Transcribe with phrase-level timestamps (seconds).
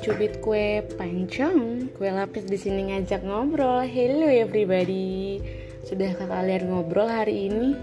[0.00, 3.84] cubit kue pancong, kue lapis di sini ngajak ngobrol.
[3.84, 5.36] Hello everybody.
[5.84, 7.76] Sudah kalian ngobrol hari ini?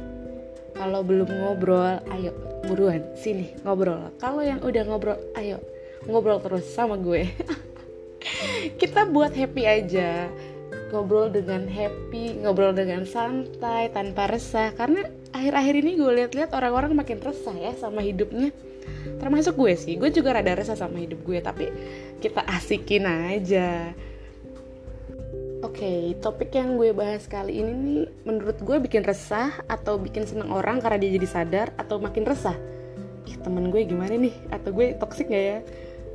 [0.73, 2.33] Kalau belum ngobrol, ayo
[2.65, 4.09] buruan sini ngobrol.
[4.17, 5.61] Kalau yang udah ngobrol, ayo
[6.09, 7.29] ngobrol terus sama gue.
[8.81, 10.25] Kita buat happy aja.
[10.89, 14.73] Ngobrol dengan happy, ngobrol dengan santai, tanpa resah.
[14.73, 15.05] Karena
[15.37, 18.49] akhir-akhir ini gue lihat-lihat orang-orang makin resah ya sama hidupnya
[19.17, 21.65] termasuk gue sih gue juga rada resah sama hidup gue tapi
[22.21, 23.93] kita asikin aja
[25.65, 30.29] Oke, okay, topik yang gue bahas kali ini nih menurut gue bikin resah atau bikin
[30.29, 32.53] seneng orang karena dia jadi sadar atau makin resah.
[33.25, 34.37] Ih, temen gue gimana nih?
[34.53, 35.59] Atau gue toxic gak ya?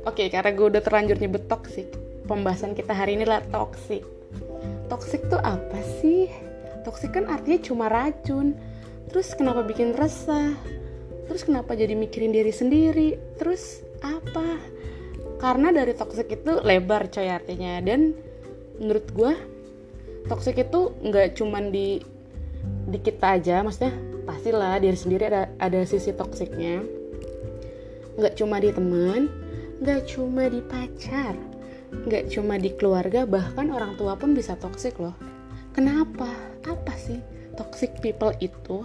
[0.07, 1.91] Oke, okay, karena gue udah terlanjur nyebut toxic.
[2.23, 4.07] Pembahasan kita hari ini lah toxic.
[4.87, 6.31] Toxic tuh apa sih?
[6.87, 8.55] Toxic kan artinya cuma racun.
[9.11, 10.55] Terus kenapa bikin resah?
[11.27, 13.09] Terus kenapa jadi mikirin diri sendiri?
[13.39, 14.59] Terus apa?
[15.39, 17.79] Karena dari toxic itu lebar coy artinya.
[17.83, 18.15] Dan
[18.79, 19.33] menurut gue
[20.27, 21.99] toxic itu nggak cuman di
[22.87, 23.91] di kita aja maksudnya
[24.23, 26.79] pastilah diri sendiri ada ada sisi toksiknya
[28.15, 29.27] nggak cuma di teman
[29.83, 31.35] nggak cuma di pacar
[32.07, 35.13] nggak cuma di keluarga bahkan orang tua pun bisa toxic loh.
[35.77, 36.29] Kenapa?
[36.65, 37.21] Apa sih
[37.53, 38.81] toxic people itu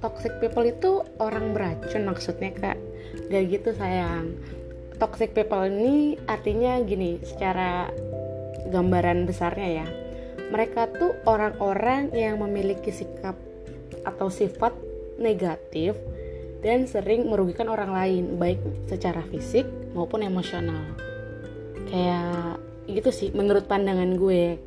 [0.00, 2.78] toxic people itu orang beracun maksudnya kak.
[3.32, 4.36] Gak gitu sayang.
[4.96, 7.90] Toxic people ini artinya gini secara
[8.68, 9.86] gambaran besarnya ya.
[10.52, 13.34] Mereka tuh orang-orang yang memiliki sikap
[14.06, 14.72] atau sifat
[15.18, 15.98] negatif
[16.62, 20.82] dan sering merugikan orang lain baik secara fisik maupun emosional.
[21.90, 24.58] Kayak gitu sih menurut pandangan gue.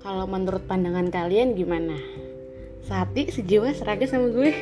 [0.00, 1.98] Kalau menurut pandangan kalian gimana
[2.86, 4.54] sehati sejiwa seraga sama gue.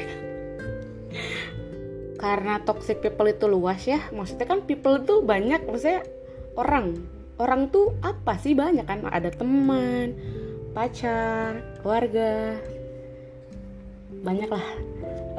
[2.17, 6.03] Karena toxic people itu luas ya maksudnya kan people itu banyak maksudnya
[6.57, 6.97] orang.
[7.37, 8.57] Orang tuh apa sih?
[8.57, 9.05] Banyak kan?
[9.05, 10.17] Ada teman
[10.73, 12.57] pacar keluarga.
[14.25, 14.67] Banyak lah.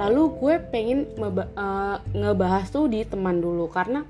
[0.06, 4.06] Lalu gue pengen uh, ngebahas tuh di teman dulu karena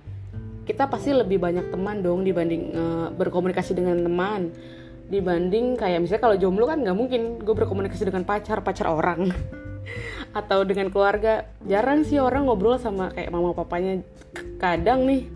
[0.65, 4.49] kita pasti lebih banyak teman dong dibanding uh, berkomunikasi dengan teman
[5.05, 7.21] dibanding kayak misalnya kalau jomblo kan nggak mungkin.
[7.41, 9.29] Gue berkomunikasi dengan pacar pacar orang.
[10.39, 11.45] Atau dengan keluarga.
[11.65, 14.01] Jarang sih orang ngobrol sama kayak mama papanya.
[14.57, 15.29] Kadang nih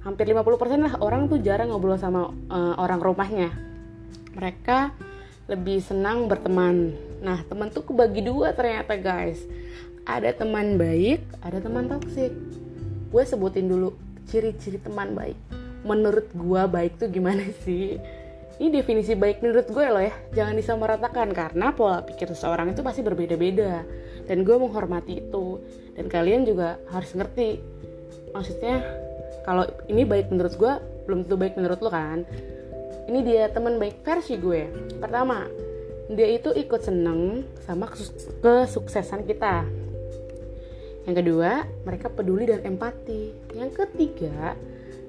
[0.00, 3.52] hampir 50% lah orang tuh jarang ngobrol sama uh, orang rumahnya.
[4.36, 4.94] Mereka
[5.50, 6.94] lebih senang berteman.
[7.20, 9.42] Nah teman tuh kebagi dua ternyata guys.
[10.06, 12.32] Ada teman baik ada teman toksik
[13.10, 13.98] gue sebutin dulu
[14.30, 15.36] ciri-ciri teman baik.
[15.82, 17.98] Menurut gue baik tuh gimana sih
[18.60, 23.00] ini definisi baik menurut gue loh ya jangan disamaratakan karena pola pikir seseorang itu pasti
[23.00, 23.82] berbeda-beda
[24.28, 25.58] dan gue menghormati itu
[25.96, 27.58] dan kalian juga harus ngerti
[28.36, 28.84] maksudnya
[29.42, 30.72] kalau ini baik menurut gue
[31.10, 32.22] belum tentu baik menurut lo kan.
[33.10, 34.70] Ini dia teman baik versi gue.
[35.02, 35.50] Pertama
[36.06, 39.66] dia itu ikut seneng sama kesuksesan kita.
[41.08, 43.34] Yang kedua mereka peduli dan empati.
[43.58, 44.54] Yang ketiga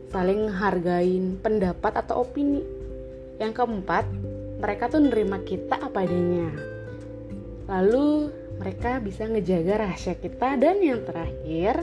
[0.09, 2.80] saling menghargain pendapat atau opini
[3.41, 4.05] yang keempat,
[4.61, 6.53] mereka tuh nerima kita apa adanya.
[7.65, 8.29] Lalu
[8.61, 11.81] mereka bisa ngejaga rahasia kita dan yang terakhir,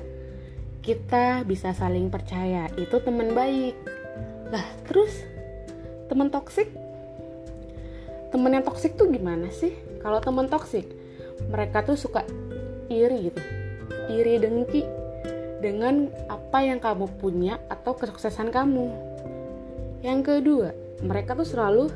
[0.78, 2.70] kita bisa saling percaya.
[2.78, 3.74] Itu teman baik.
[4.54, 5.26] Lah, terus
[6.06, 6.70] teman toksik?
[8.30, 9.74] Teman yang toksik tuh gimana sih?
[9.98, 10.86] Kalau teman toksik,
[11.50, 12.22] mereka tuh suka
[12.86, 13.42] iri gitu.
[14.14, 14.86] Iri dengki
[15.58, 18.86] dengan apa yang kamu punya atau kesuksesan kamu.
[20.06, 20.70] Yang kedua,
[21.02, 21.90] mereka tuh selalu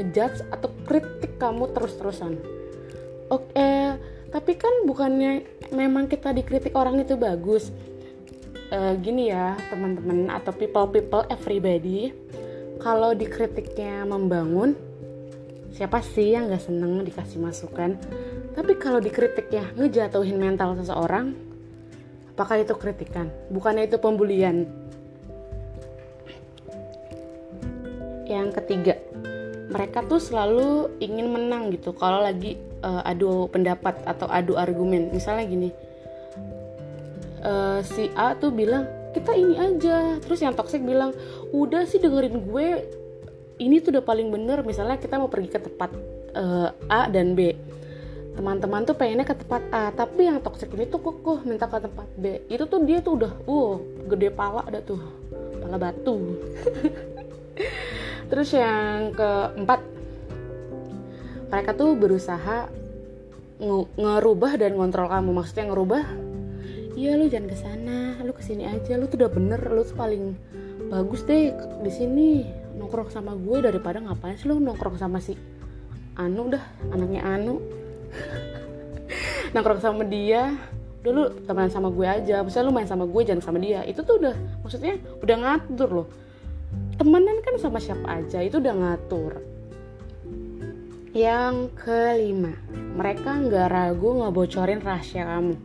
[0.00, 2.40] ngejudge atau kritik kamu terus-terusan.
[3.28, 3.96] Oke, eh,
[4.32, 7.68] tapi kan bukannya memang kita dikritik orang itu bagus.
[8.72, 12.08] Uh, gini ya, teman-teman atau people-people everybody,
[12.80, 14.72] kalau dikritiknya membangun,
[15.76, 18.00] siapa sih yang gak seneng dikasih masukan?
[18.56, 21.36] Tapi kalau dikritiknya ngejatuhin mental seseorang,
[22.32, 23.28] apakah itu kritikan?
[23.52, 24.81] Bukannya itu pembulian?
[28.32, 28.96] Yang ketiga.
[29.72, 35.12] Mereka tuh selalu ingin menang gitu kalau lagi uh, adu pendapat atau adu argumen.
[35.12, 35.68] Misalnya gini
[37.44, 40.16] uh, si A tuh bilang kita ini aja.
[40.20, 41.12] Terus yang toxic bilang
[41.52, 42.68] udah sih dengerin gue
[43.60, 45.90] ini tuh udah paling bener misalnya kita mau pergi ke tempat
[46.36, 47.52] uh, A dan B.
[48.32, 52.08] Teman-teman tuh pengennya ke tempat A tapi yang toxic ini tuh kok minta ke tempat
[52.16, 52.44] B.
[52.48, 53.76] Itu tuh dia tuh udah uh
[54.08, 55.00] gede pala ada tuh
[55.62, 56.16] pala batu
[58.32, 59.84] Terus yang keempat,
[61.52, 62.72] mereka tuh berusaha
[64.00, 65.36] ngerubah dan ngontrol kamu.
[65.36, 66.02] Maksudnya ngerubah,
[66.96, 69.92] iya lu jangan ke sana lu ke sini aja lu tuh udah bener lu tuh
[70.00, 70.32] paling
[70.88, 71.52] bagus deh
[71.84, 72.48] di sini.
[72.72, 75.36] Nongkrong sama gue daripada ngapain sih lu nongkrong sama si
[76.16, 77.60] Anu dah anaknya Anu.
[79.52, 80.56] Nongkrong sama dia
[81.04, 83.84] udah lu temenan sama gue aja misalnya lu main sama gue jangan sama dia.
[83.84, 84.32] Itu tuh udah
[84.64, 86.08] maksudnya udah ngatur loh
[87.02, 89.42] temenan kan sama siapa aja itu udah ngatur.
[91.10, 92.54] Yang kelima
[92.94, 95.58] mereka nggak ragu ngebocorin rahasia kamu.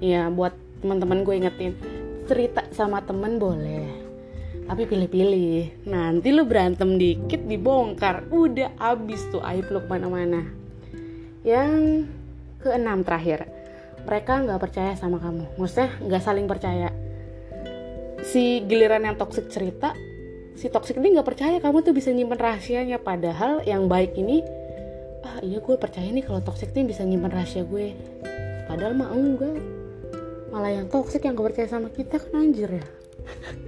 [0.00, 1.76] Ya buat teman-teman gue ingetin
[2.24, 3.84] cerita sama temen boleh
[4.64, 5.84] tapi pilih-pilih.
[5.92, 10.40] Nanti lu berantem dikit dibongkar udah abis tuh aib lu ke mana-mana.
[11.44, 12.08] Yang
[12.64, 13.44] keenam terakhir
[14.08, 15.60] mereka nggak percaya sama kamu.
[15.60, 16.88] Maksudnya nggak saling percaya.
[18.24, 19.92] Si giliran yang toxic cerita
[20.56, 22.96] si toxic ini nggak percaya kamu tuh bisa nyimpen rahasianya.
[22.98, 24.40] Padahal yang baik ini
[25.26, 27.92] ah iya gue percaya nih kalau toxic ini bisa nyimpen rahasia gue.
[28.64, 29.60] Padahal mah enggak.
[30.50, 32.86] Malah yang toxic yang gak percaya sama kita kan anjir ya.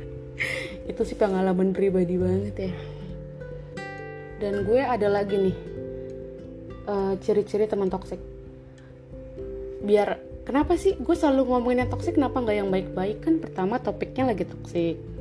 [0.90, 2.75] Itu sih pengalaman pribadi banget ya.
[4.40, 5.56] Dan gue ada lagi nih
[6.88, 8.17] uh, ciri-ciri teman toxic.
[9.85, 10.17] Biar
[10.49, 12.17] kenapa sih gue selalu ngomongin yang toxic?
[12.17, 13.20] Kenapa nggak yang baik-baik?
[13.20, 15.17] Kan pertama topiknya lagi toxic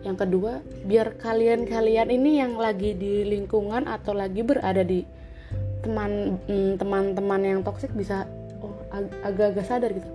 [0.00, 5.04] yang kedua biar kalian-kalian ini yang lagi di lingkungan atau lagi berada di
[5.84, 8.24] teman mm, teman-teman yang toksik bisa
[8.64, 8.76] oh
[9.24, 10.08] agak-agak sadar gitu.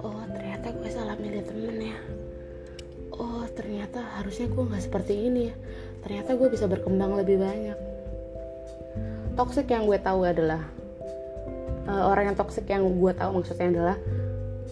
[0.00, 1.98] Oh ternyata gue salah milih temen ya.
[3.16, 5.54] Oh ternyata harusnya gue nggak seperti ini ya.
[6.04, 7.78] Ternyata gue bisa berkembang lebih banyak.
[9.36, 10.64] Toksik yang gue tahu adalah
[11.88, 13.96] uh, orang yang toksik yang gue tahu maksudnya adalah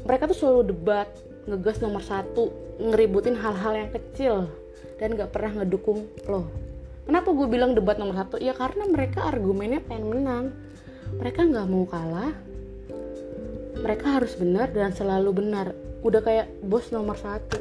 [0.04, 1.08] mereka tuh selalu debat
[1.44, 2.48] ngegas nomor satu
[2.80, 4.48] ngeributin hal-hal yang kecil
[4.96, 6.48] dan gak pernah ngedukung lo.
[7.04, 8.40] Kenapa gue bilang debat nomor satu?
[8.40, 10.44] Ya karena mereka argumennya pengen menang.
[11.20, 12.32] Mereka nggak mau kalah.
[13.76, 15.76] Mereka harus benar dan selalu benar.
[16.00, 17.60] Udah kayak bos nomor satu.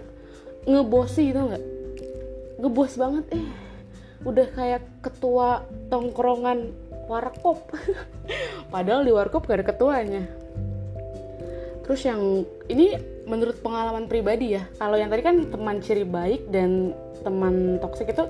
[0.64, 1.64] Ngebosi itu nggak?
[2.64, 3.48] Ngebos banget eh.
[4.24, 6.72] Udah kayak ketua tongkrongan
[7.12, 7.68] warkop.
[8.74, 10.24] Padahal di warkop gak ada ketuanya.
[11.84, 16.92] Terus yang ini menurut pengalaman pribadi ya kalau yang tadi kan teman ciri baik dan
[17.24, 18.28] teman toksik itu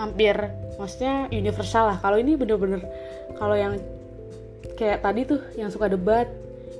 [0.00, 0.34] hampir
[0.80, 1.98] maksudnya universal lah.
[2.00, 2.80] Kalau ini bener-bener
[3.36, 3.76] kalau yang
[4.80, 6.24] kayak tadi tuh yang suka debat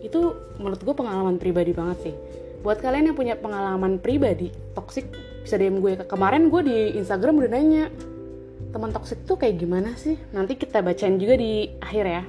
[0.01, 2.15] itu menurut gue pengalaman pribadi banget sih.
[2.65, 5.09] Buat kalian yang punya pengalaman pribadi toksik
[5.45, 6.01] bisa DM gue.
[6.09, 7.85] Kemarin gue di Instagram udah nanya
[8.73, 10.17] teman toksik tuh kayak gimana sih?
[10.33, 12.23] Nanti kita bacain juga di akhir ya.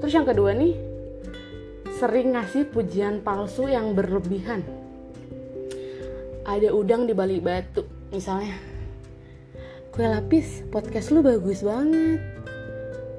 [0.00, 0.93] Terus yang kedua nih
[1.94, 4.66] sering ngasih pujian palsu yang berlebihan.
[6.42, 8.58] Ada udang di balik batu, misalnya.
[9.94, 12.18] Kue lapis, podcast lu bagus banget.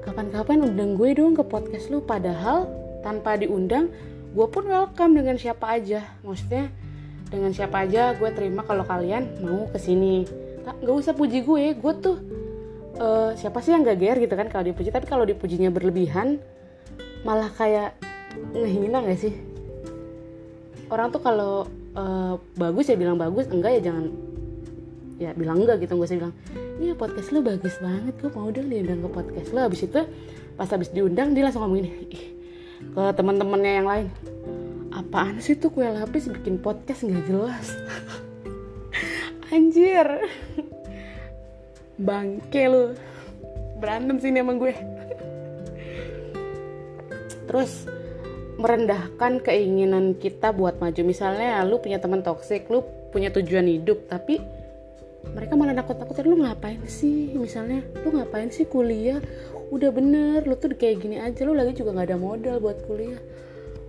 [0.04, 2.68] Kapan-kapan undang gue dong ke podcast lu, padahal
[3.00, 3.88] tanpa diundang,
[4.36, 6.04] gue pun welcome dengan siapa aja.
[6.20, 6.68] Maksudnya,
[7.32, 10.28] dengan siapa aja gue terima kalau kalian mau ke sini.
[10.62, 12.16] Gak usah puji gue, gue tuh
[13.00, 14.92] uh, siapa sih yang gak ger gitu kan kalau dipuji.
[14.92, 16.38] Tapi kalau dipujinya berlebihan,
[17.24, 18.05] malah kayak
[18.54, 19.34] ngehina gak sih?
[20.92, 21.66] Orang tuh kalau
[21.96, 24.04] uh, bagus ya bilang bagus enggak ya jangan
[25.16, 26.36] ya bilang enggak gitu gue sih bilang
[26.76, 30.04] iya podcast lo bagus banget gue mau dong diundang ke podcast lo abis itu
[30.60, 31.90] pas habis diundang dia langsung ngomong ini
[32.92, 34.06] ke teman-temannya yang lain
[34.96, 37.76] apaan sih tuh kue lapis bikin podcast nggak jelas.
[39.52, 40.24] Anjir.
[42.00, 42.96] Bangke lo
[43.76, 44.72] berantem sini emang gue.
[47.44, 47.84] Terus
[48.56, 51.00] merendahkan keinginan kita buat maju.
[51.04, 54.40] Misalnya lu punya teman toksik lu punya tujuan hidup tapi
[55.26, 57.36] mereka malah nakut-nakutin lu ngapain sih?
[57.36, 59.20] Misalnya lu ngapain sih kuliah?
[59.68, 63.20] Udah bener lu tuh kayak gini aja lu lagi juga nggak ada modal buat kuliah.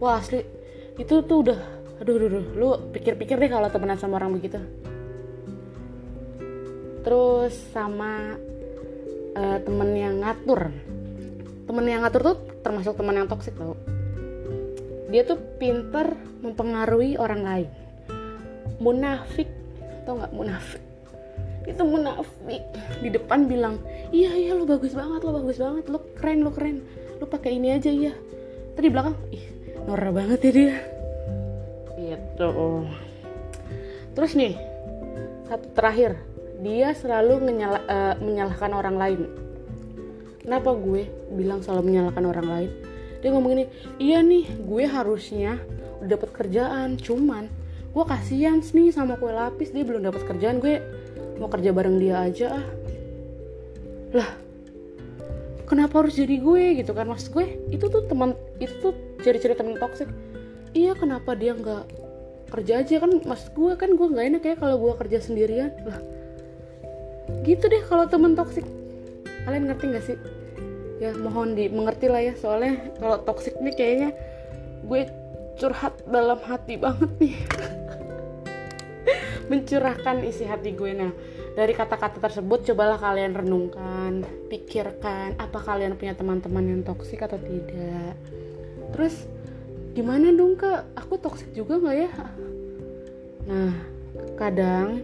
[0.03, 0.43] Wah asli.
[0.99, 1.59] Itu tuh udah
[1.97, 2.45] aduh aduh, aduh.
[2.53, 4.59] lu pikir-pikir deh kalau temenan sama orang begitu.
[7.07, 8.35] Terus sama
[9.31, 10.75] uh, temen yang ngatur.
[11.63, 13.96] Temen yang ngatur tuh termasuk teman yang toksik tau
[15.07, 17.69] dia tuh pinter mempengaruhi orang lain.
[18.83, 19.47] Munafik
[20.03, 20.83] tau nggak munafik?
[21.63, 22.63] Itu munafik.
[22.99, 23.79] Di depan bilang
[24.11, 26.83] iya iya lo bagus banget lo bagus banget lo keren lo keren.
[27.23, 28.13] Lo pakai ini aja iya.
[28.75, 29.43] Tadi belakang ih
[29.87, 30.75] norak banget ya dia.
[31.97, 32.51] Itu
[34.11, 34.59] terus nih
[35.47, 36.19] satu terakhir.
[36.57, 39.21] Dia selalu menyala, uh, menyalahkan orang lain.
[40.41, 41.05] Kenapa gue
[41.37, 42.71] bilang selalu menyalahkan orang lain
[43.21, 43.65] dia ngomong gini
[43.97, 45.61] iya nih gue harusnya
[46.01, 47.49] udah dapat kerjaan cuman
[47.93, 50.77] gue kasihan nih sama kue lapis dia belum dapat kerjaan gue
[51.41, 52.67] mau kerja bareng dia aja ah.
[54.13, 54.29] Lah
[55.67, 57.11] kenapa harus jadi gue gitu kan?
[57.11, 60.09] Maksud gue itu tuh teman itu tuh ciri-ciri teman toksik
[60.73, 61.85] iya kenapa dia nggak
[62.53, 62.95] kerja aja?
[63.03, 65.73] Kan mas gue kan gue nggak enak ya kalau gue kerja sendirian.
[65.85, 65.99] Lah
[67.43, 68.63] gitu deh kalau temen toksik
[69.47, 70.17] kalian ngerti gak sih
[70.97, 72.33] ya mohon dimengerti lah ya.
[72.37, 74.09] Soalnya kalau toksik nih kayaknya
[74.85, 75.01] gue
[75.57, 77.35] curhat dalam hati banget nih.
[79.49, 80.91] Mencurahkan isi hati gue.
[80.93, 81.11] Nah
[81.57, 88.13] dari kata-kata tersebut cobalah kalian renungkan pikirkan apa kalian punya teman-teman yang toksik atau tidak.
[88.93, 89.25] Terus
[89.97, 90.85] gimana dong kak?
[90.93, 92.11] Aku toksik juga nggak ya?
[93.49, 93.73] Nah
[94.37, 95.01] kadang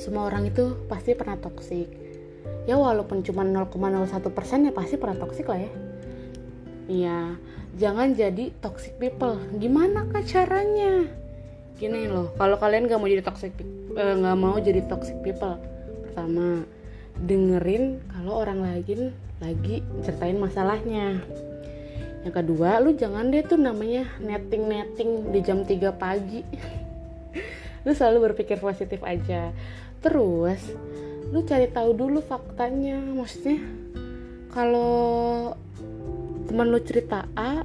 [0.00, 2.03] semua orang itu pasti pernah toksik
[2.64, 5.72] ya walaupun cuma 0,01% ya pasti pernah toksik lah ya.
[6.84, 7.18] Iya
[7.74, 9.38] jangan jadi toxic people.
[9.58, 11.08] Gimana kak caranya?
[11.74, 13.52] Gini loh kalau kalian gak mau jadi toxic
[13.94, 15.58] eh, nggak uh, mau jadi toxic people
[16.06, 16.62] pertama
[17.18, 19.10] dengerin kalau orang lain
[19.42, 21.20] lagi ceritain masalahnya.
[22.24, 26.40] Yang kedua lu jangan deh tuh namanya netting netting di jam 3 pagi.
[27.84, 29.52] Lu selalu berpikir positif aja.
[30.00, 30.72] Terus
[31.32, 33.62] lu cari tahu dulu faktanya maksudnya
[34.52, 35.52] kalau
[36.46, 37.64] teman lu cerita A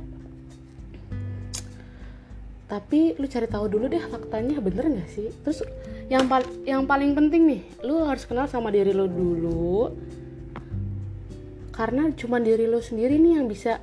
[2.70, 5.34] tapi lu cari tahu dulu deh faktanya bener nggak sih?
[5.42, 5.66] Terus
[6.06, 9.89] yang paling yang paling penting nih lu harus kenal sama diri lu dulu
[11.74, 13.82] karena cuma diri lu sendiri nih yang bisa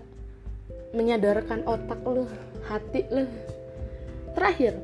[0.95, 2.31] menyadarkan otak lu
[2.71, 3.27] hati lu.
[4.39, 4.79] Terakhir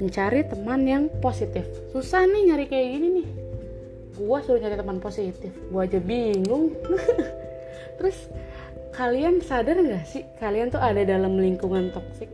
[0.00, 1.68] mencari teman yang positif.
[1.92, 3.28] Susah nih nyari kayak gini nih
[4.18, 5.52] gua suruh nyari teman positif.
[5.72, 6.76] Gua aja bingung.
[8.00, 8.18] Terus
[8.92, 12.28] kalian sadar nggak sih kalian tuh ada dalam lingkungan toksik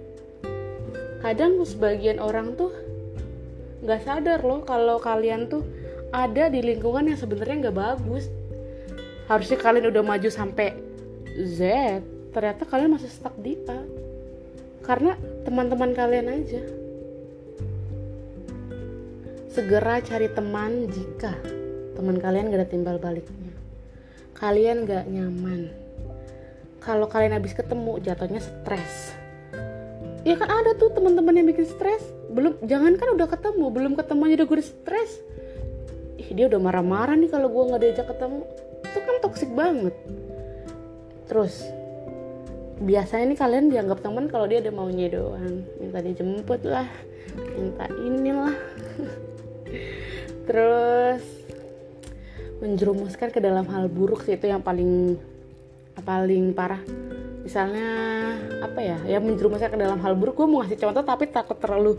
[1.23, 2.70] kadang sebagian orang tuh
[3.82, 5.62] nggak sadar loh kalau kalian tuh
[6.11, 8.26] ada di lingkungan yang sebenarnya nggak bagus.
[9.28, 10.73] Harusnya kalian udah maju sampai
[11.37, 11.61] Z
[12.32, 13.85] ternyata kalian masih stuck di A.
[14.82, 16.62] Karena teman-teman kalian aja.
[19.52, 21.35] Segera cari teman jika
[21.99, 23.50] teman kalian gak ada timbal baliknya.
[24.38, 25.75] Kalian gak nyaman.
[26.78, 29.19] Kalau kalian habis ketemu jatuhnya stres.
[30.23, 32.07] Ya kan ada tuh teman-teman yang bikin stres.
[32.31, 35.11] Belum jangan kan udah ketemu belum ketemu aja udah gue stres.
[36.23, 38.47] Ih dia udah marah-marah nih kalau gue nggak diajak ketemu.
[38.87, 39.95] Itu kan toksik banget.
[41.26, 41.67] Terus
[42.78, 45.67] biasanya nih kalian dianggap teman kalau dia ada maunya doang.
[45.83, 46.87] Minta dijemput lah
[47.59, 48.57] minta inilah.
[50.49, 51.38] Terus
[52.59, 55.15] menjerumuskan ke dalam hal buruk sih itu yang paling
[56.03, 56.83] paling parah.
[57.43, 57.88] Misalnya
[58.62, 61.99] apa ya ya menjerumuskan ke dalam hal buruk gue mau ngasih contoh tapi takut terlalu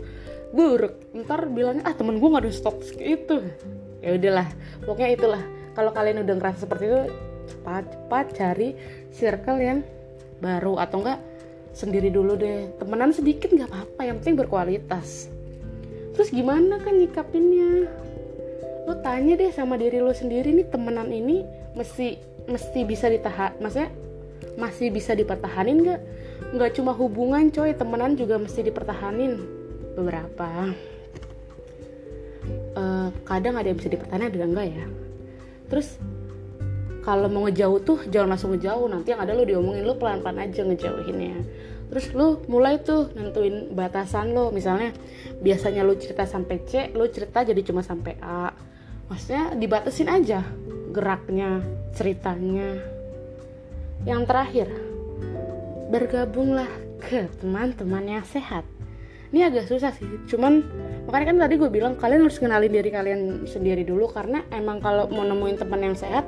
[0.52, 0.96] buruk.
[1.16, 3.36] Ntar bilangnya ah temen gue gak ada stok itu.
[4.00, 4.48] Ya udahlah
[4.84, 5.42] pokoknya itulah.
[5.76, 7.00] Kalau kalian udah ngerasa seperti itu
[7.50, 8.68] cepat cepat cari
[9.10, 9.78] circle yang
[10.40, 11.20] baru atau enggak
[11.72, 12.68] sendiri dulu deh.
[12.76, 15.30] Temenan sedikit nggak apa-apa yang penting berkualitas.
[16.16, 17.88] Terus gimana kan nyikapinnya
[18.90, 21.46] lo tanya deh sama diri lo sendiri nih temenan ini
[21.78, 22.18] mesti
[22.50, 23.94] mesti bisa ditahan maksudnya
[24.58, 26.00] masih bisa dipertahanin nggak?
[26.56, 29.38] Nggak cuma hubungan coy temenan juga mesti dipertahanin.
[29.94, 30.74] Beberapa.
[32.74, 34.86] Uh, kadang ada yang bisa dipertahankan ada yang enggak ya?
[35.70, 35.88] Terus
[37.00, 38.88] kalau mau ngejauh tuh jangan langsung ngejauh.
[38.90, 41.36] Nanti yang ada lo diomongin lo pelan-pelan aja ngejauhinnya.
[41.90, 44.94] Terus lo mulai tuh nentuin batasan lo misalnya
[45.42, 48.54] biasanya lo cerita sampai C lo cerita jadi cuma sampai A
[49.10, 50.46] maksudnya dibatasin aja
[50.94, 51.60] geraknya
[51.98, 52.78] ceritanya
[54.08, 54.72] yang terakhir,
[55.92, 56.68] bergabunglah
[57.04, 58.64] ke teman-teman yang sehat.
[59.30, 60.64] Ini agak susah sih, cuman
[61.04, 65.06] makanya kan tadi gue bilang kalian harus kenalin diri kalian sendiri dulu karena emang kalau
[65.12, 66.24] mau nemuin teman yang sehat,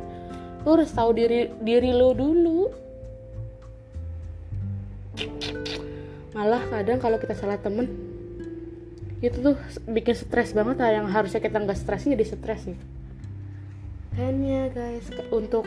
[0.63, 2.61] lo harus tahu diri diri lo dulu.
[6.37, 8.12] Malah kadang kalau kita salah temen
[9.23, 12.79] itu tuh bikin stres banget lah yang harusnya kita nggak stresnya jadi stres sih.
[14.13, 15.65] Dan ya guys, untuk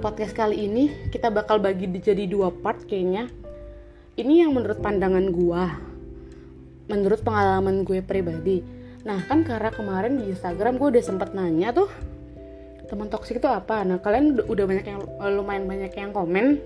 [0.00, 3.28] podcast kali ini kita bakal bagi jadi dua part kayaknya.
[4.16, 5.76] Ini yang menurut pandangan gua,
[6.88, 8.62] menurut pengalaman gue pribadi.
[9.06, 11.88] Nah kan karena kemarin di Instagram gue udah sempet nanya tuh
[12.90, 13.86] teman toksik itu apa.
[13.86, 15.00] Nah kalian udah banyak yang
[15.38, 16.58] lumayan banyak yang komen.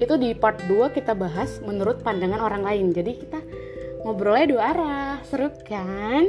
[0.00, 2.94] Itu di part 2 kita bahas menurut pandangan orang lain.
[2.94, 3.39] Jadi kita
[4.02, 6.24] ngobrolnya dua arah, seru kan?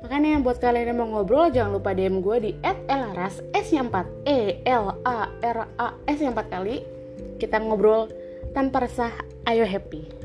[0.00, 4.24] Makanya buat kalian yang mau ngobrol jangan lupa DM gue di @elaras S yang 4
[4.24, 6.80] E L A R A S yang 4 kali.
[7.36, 8.08] Kita ngobrol
[8.56, 9.12] tanpa resah,
[9.44, 10.19] ayo happy.